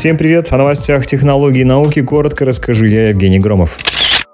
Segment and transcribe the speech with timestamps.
[0.00, 0.50] Всем привет!
[0.50, 3.76] О новостях технологий и науки коротко расскажу я, Евгений Громов.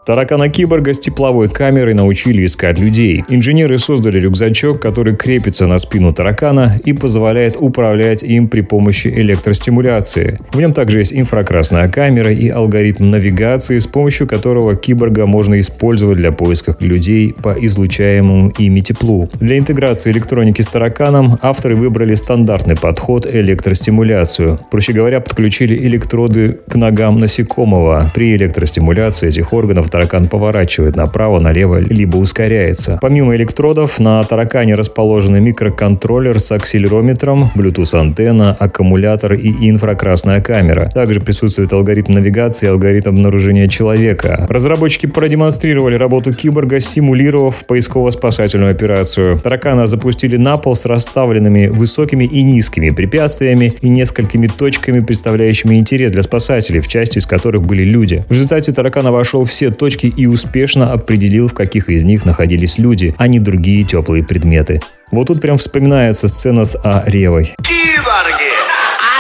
[0.07, 3.25] Таракана-киборга с тепловой камерой научили искать людей.
[3.29, 10.39] Инженеры создали рюкзачок, который крепится на спину таракана и позволяет управлять им при помощи электростимуляции.
[10.53, 16.19] В нем также есть инфракрасная камера и алгоритм навигации, с помощью которого киборга можно использовать
[16.19, 19.29] для поиска людей по излучаемому ими теплу.
[19.41, 24.57] Для интеграции электроники с тараканом авторы выбрали стандартный подход– электростимуляцию.
[24.71, 28.13] Проще говоря, подключили электроды к ногам насекомого.
[28.15, 32.99] При электростимуляции этих органов таракан поворачивает направо, налево, либо ускоряется.
[33.01, 40.91] Помимо электродов, на таракане расположены микроконтроллер с акселерометром, Bluetooth-антенна, аккумулятор и инфракрасная камера.
[40.93, 44.47] Также присутствует алгоритм навигации и алгоритм обнаружения человека.
[44.51, 49.41] Разработчики продемонстрировали работу киборга, симулировав поисково-спасательную операцию.
[49.41, 56.13] Таракана запустили на пол с расставленными высокими и низкими препятствиями и несколькими точками, представляющими интерес
[56.13, 58.27] для спасателей, в части из которых были люди.
[58.29, 62.77] В результате таракана вошел все точки точки и успешно определил, в каких из них находились
[62.77, 64.81] люди, а не другие теплые предметы.
[65.13, 67.05] Вот тут прям вспоминается сцена с А.
[67.07, 67.55] Ревой.
[67.63, 68.51] Киборги!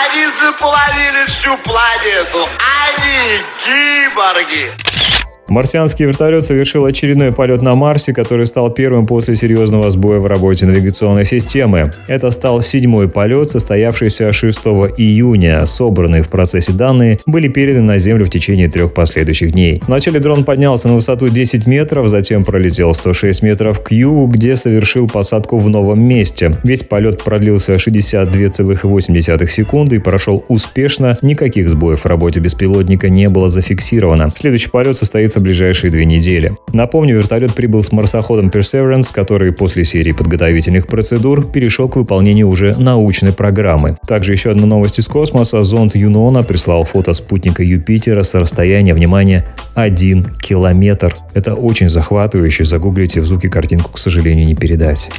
[0.03, 2.48] Они заполонили всю планету!
[2.83, 5.16] Они киборги!
[5.49, 10.67] Марсианский вертолет совершил очередной полет на Марсе, который стал первым после серьезного сбоя в работе
[10.67, 11.93] навигационной системы.
[12.09, 14.59] Это стал седьмой полет, состоявшийся 6
[14.97, 15.65] июня.
[15.67, 19.81] Собранные в процессе данные были переданы на Землю в течение трех последующих дней.
[19.87, 25.09] Вначале дрон поднялся на высоту 10 метров, затем пролетел 106 метров к Ю, где совершил
[25.09, 26.59] посадку в новом месте.
[26.65, 31.17] Весь полет продлился 62,8 секунды и прошел успешно.
[31.23, 34.31] Никаких сбоев в работе беспилотника не было зафиксировано.
[34.35, 36.56] Следующий полет состоится состоится в ближайшие две недели.
[36.73, 42.75] Напомню, вертолет прибыл с марсоходом Perseverance, который после серии подготовительных процедур перешел к выполнению уже
[42.78, 43.97] научной программы.
[44.06, 45.62] Также еще одна новость из космоса.
[45.62, 51.15] Зонд Юнона прислал фото спутника Юпитера с расстояния, внимания, 1 километр.
[51.34, 52.65] Это очень захватывающе.
[52.65, 55.11] Загуглите в звуке картинку, к сожалению, не передать.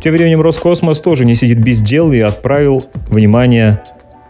[0.00, 3.80] Тем временем Роскосмос тоже не сидит без дел и отправил, внимание,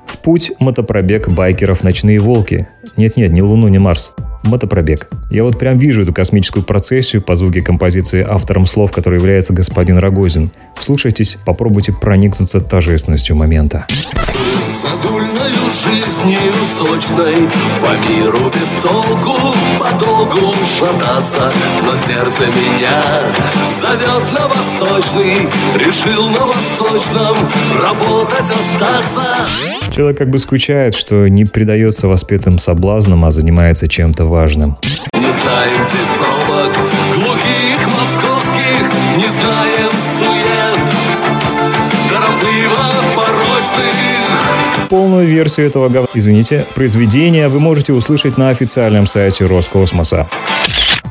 [0.07, 2.69] в путь мотопробег байкеров «Ночные волки».
[2.97, 4.15] Нет-нет, не Луну, не Марс
[4.45, 5.09] мотопробег.
[5.31, 9.99] Я вот прям вижу эту космическую процессию по звуке композиции автором слов, который является господин
[9.99, 10.51] Рогозин.
[10.77, 13.87] Вслушайтесь, попробуйте проникнуться торжественностью момента.
[14.83, 17.49] Задульною жизнью сочной
[17.81, 19.35] По миру без толку
[19.79, 21.53] Подолгу шататься
[21.83, 23.03] Но сердце меня
[23.81, 27.37] Зовет на восточный Решил на восточном
[27.81, 29.49] Работать остаться
[29.95, 34.77] Человек как бы скучает, что не предается воспетым соблазнам, а занимается чем-то важным.
[34.83, 36.77] Не знаем здесь пробок,
[37.15, 38.83] глухих московских,
[39.17, 40.81] не знаем сует,
[42.09, 42.85] торопливо
[43.15, 44.89] порочных.
[44.91, 50.29] Полную версию этого, извините, произведения вы можете услышать на официальном сайте Роскосмоса.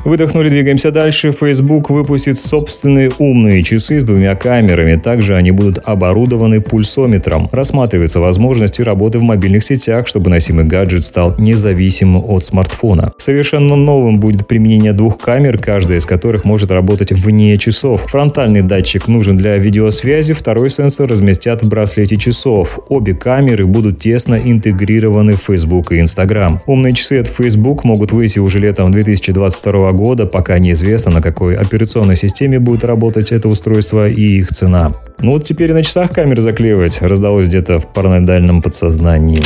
[0.05, 1.31] Выдохнули, двигаемся дальше.
[1.31, 4.97] Facebook выпустит собственные умные часы с двумя камерами.
[4.97, 7.47] Также они будут оборудованы пульсометром.
[7.53, 13.13] Рассматривается возможность работы в мобильных сетях, чтобы носимый гаджет стал независимым от смартфона.
[13.17, 18.01] Совершенно новым будет применение двух камер, каждая из которых может работать вне часов.
[18.09, 22.77] Фронтальный датчик нужен для видеосвязи, второй сенсор разместят в браслете часов.
[22.89, 26.59] Обе камеры будут тесно интегрированы в Facebook и Instagram.
[26.65, 32.15] Умные часы от Facebook могут выйти уже летом 2022 года, пока неизвестно, на какой операционной
[32.15, 34.93] системе будет работать это устройство и их цена.
[35.19, 39.41] Ну вот теперь на часах камеры заклеивать раздалось где-то в параноидальном подсознании.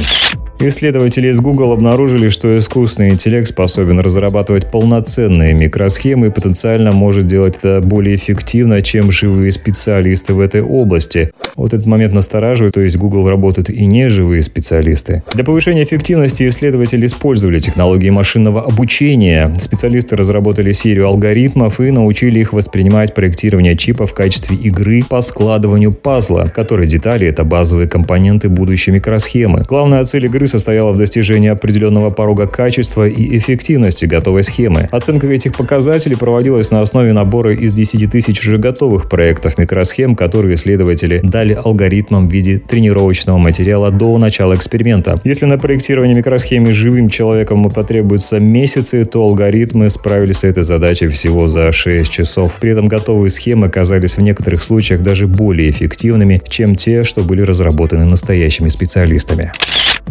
[0.59, 7.57] Исследователи из Google обнаружили, что искусственный интеллект способен разрабатывать полноценные микросхемы и потенциально может делать
[7.57, 11.31] это более эффективно, чем живые специалисты в этой области.
[11.55, 15.21] Вот этот момент настораживает, то есть Google работают и не живые специалисты.
[15.35, 19.53] Для повышения эффективности исследователи использовали технологии машинного обучения.
[19.59, 25.93] Специалисты разработали серию алгоритмов и научили их воспринимать проектирование чипа в качестве игры по складыванию
[25.93, 29.63] пазла, которой детали— это базовые компоненты будущей микросхемы.
[29.67, 34.89] Главная цель игры состояла в достижении определенного порога качества и эффективности готовой схемы.
[34.91, 40.55] Оценка этих показателей проводилась на основе набора из 10 тысяч уже готовых проектов микросхем, которые
[40.55, 45.19] исследователи дали алгоритмам в виде тренировочного материала до начала эксперимента.
[45.23, 51.47] Если на проектирование микросхемы живым человеком потребуются месяцы, то алгоритмы справились с этой задачей всего
[51.47, 52.53] за 6 часов.
[52.59, 57.41] При этом готовые схемы оказались в некоторых случаях даже более эффективными, чем те, что были
[57.41, 59.51] разработаны настоящими специалистами.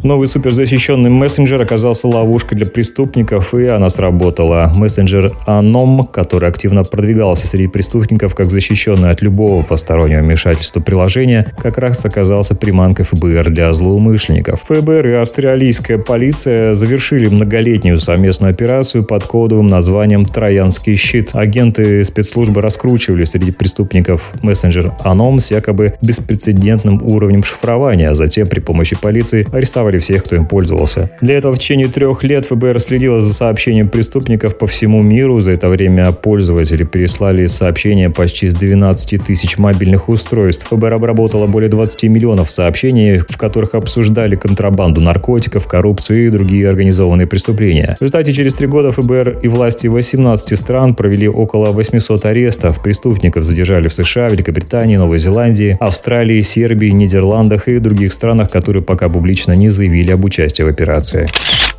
[0.03, 4.73] Новый суперзащищенный мессенджер оказался ловушкой для преступников, и она сработала.
[4.77, 11.79] Мессенджер Anom, который активно продвигался среди преступников как защищенный от любого постороннего вмешательства приложения, как
[11.79, 14.63] раз оказался приманкой ФБР для злоумышленников.
[14.69, 21.31] ФБР и австралийская полиция завершили многолетнюю совместную операцию под кодовым названием «Троянский щит».
[21.33, 28.61] Агенты спецслужбы раскручивали среди преступников мессенджер Anom с якобы беспрецедентным уровнем шифрования, а затем при
[28.61, 31.11] помощи полиции арестовали всех, кто им пользовался.
[31.21, 35.41] Для этого в течение трех лет ФБР следило за сообщением преступников по всему миру.
[35.41, 40.67] За это время пользователи переслали сообщения почти с 12 тысяч мобильных устройств.
[40.69, 47.27] ФБР обработало более 20 миллионов сообщений, в которых обсуждали контрабанду наркотиков, коррупцию и другие организованные
[47.27, 47.97] преступления.
[47.99, 52.83] В результате через три года ФБР и власти 18 стран провели около 800 арестов.
[52.83, 59.09] Преступников задержали в США, Великобритании, Новой Зеландии, Австралии, Сербии, Нидерландах и других странах, которые пока
[59.09, 61.27] публично не заявили об участии в операции.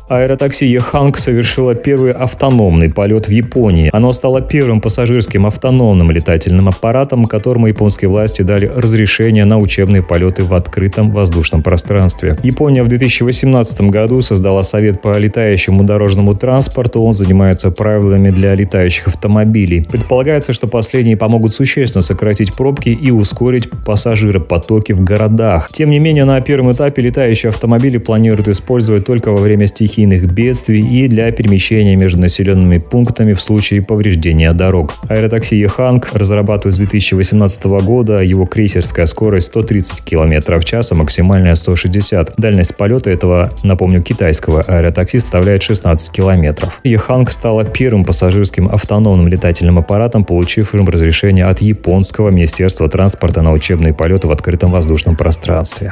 [0.08, 3.90] Аэротакси Еханг совершило первый автономный полет в Японии.
[3.92, 10.44] Оно стало первым пассажирским автономным летательным аппаратом, которому японские власти дали разрешение на учебные полеты
[10.44, 12.38] в открытом воздушном пространстве.
[12.42, 17.02] Япония в 2018 году создала Совет по летающему дорожному транспорту.
[17.02, 19.84] Он занимается правилами для летающих автомобилей.
[19.90, 25.68] Предполагается, что последние помогут существенно сократить пробки и ускорить пассажиропотоки в городах.
[25.70, 30.32] Тем не менее, на первом этапе летающие автомобили планируют использовать только во время стихийных стихийных
[30.32, 34.94] бедствий и для перемещения между населенными пунктами в случае повреждения дорог.
[35.08, 38.20] Аэротакси Еханг разрабатывают с 2018 года.
[38.20, 42.34] Его крейсерская скорость 130 км в час, а максимальная 160.
[42.36, 46.68] Дальность полета этого, напомню, китайского аэротакси составляет 16 км.
[46.84, 53.94] Еханг стала первым пассажирским автономным летательным аппаратом, получившим разрешение от японского Министерства транспорта на учебные
[53.94, 55.90] полеты в открытом воздушном пространстве.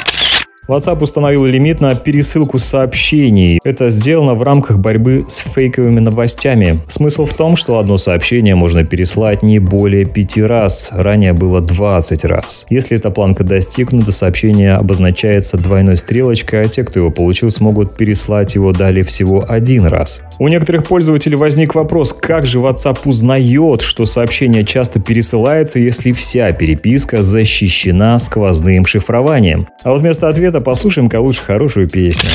[0.69, 3.61] WhatsApp установил лимит на пересылку сообщений.
[3.63, 6.81] Это сделано в рамках борьбы с фейковыми новостями.
[6.89, 10.89] Смысл в том, что одно сообщение можно переслать не более пяти раз.
[10.91, 12.67] Ранее было 20 раз.
[12.69, 18.57] Если эта планка достигнута, сообщение обозначается двойной стрелочкой, а те, кто его получил, смогут переслать
[18.57, 20.23] его далее всего один раз.
[20.41, 26.51] У некоторых пользователей возник вопрос, как же WhatsApp узнает, что сообщение часто пересылается, если вся
[26.51, 29.69] переписка защищена сквозным шифрованием.
[29.85, 32.31] А вот вместо ответа это послушаем-ка лучше хорошую песню.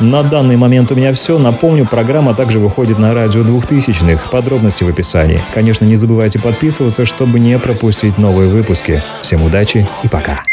[0.00, 1.38] На данный момент у меня все.
[1.38, 4.30] Напомню, программа также выходит на радио 2000-х.
[4.30, 5.40] Подробности в описании.
[5.54, 9.02] Конечно, не забывайте подписываться, чтобы не пропустить новые выпуски.
[9.22, 10.44] Всем удачи и пока.